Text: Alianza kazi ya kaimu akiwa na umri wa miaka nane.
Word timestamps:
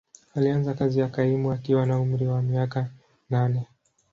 Alianza 0.35 0.73
kazi 0.73 0.99
ya 0.99 1.07
kaimu 1.09 1.51
akiwa 1.51 1.85
na 1.85 1.99
umri 1.99 2.27
wa 2.27 2.41
miaka 2.41 2.89
nane. 3.29 3.67